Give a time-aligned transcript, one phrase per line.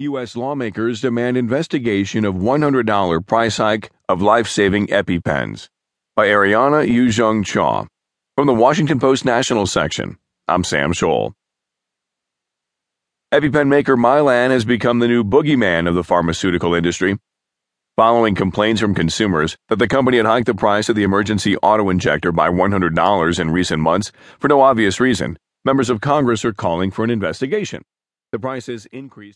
[0.00, 0.36] U.S.
[0.36, 5.68] lawmakers demand investigation of $100 price hike of life saving EpiPens.
[6.14, 7.84] By Ariana Eunjung Cha.
[8.36, 10.16] From the Washington Post National section,
[10.46, 11.32] I'm Sam Scholl.
[13.34, 17.18] EpiPen maker Mylan has become the new boogeyman of the pharmaceutical industry.
[17.96, 22.30] Following complaints from consumers that the company had hiked the price of the emergency auto-injector
[22.30, 27.02] by $100 in recent months for no obvious reason, members of Congress are calling for
[27.02, 27.82] an investigation.
[28.30, 29.26] The price has increased.